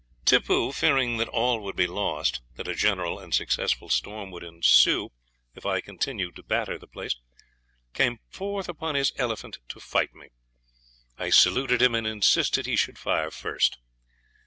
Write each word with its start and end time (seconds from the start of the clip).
Tippoo, 0.25 0.71
fearing 0.71 1.17
that 1.17 1.27
all 1.29 1.61
would 1.61 1.75
be 1.75 1.85
lost, 1.85 2.41
that 2.55 2.67
a 2.67 2.73
general 2.73 3.19
and 3.19 3.31
successful 3.35 3.87
storm 3.87 4.31
would 4.31 4.43
ensue 4.43 5.11
if 5.53 5.63
I 5.63 5.79
continued 5.79 6.35
to 6.37 6.43
batter 6.43 6.79
the 6.79 6.87
place, 6.87 7.15
came 7.93 8.17
forth 8.31 8.67
upon 8.67 8.95
his 8.95 9.13
elephant 9.17 9.59
to 9.69 9.79
fight 9.79 10.15
me; 10.15 10.29
I 11.19 11.29
saluted 11.29 11.83
him, 11.83 11.93
and 11.93 12.07
insisted 12.07 12.65
he 12.65 12.75
should 12.75 12.97
fire 12.97 13.29
first. 13.29 13.77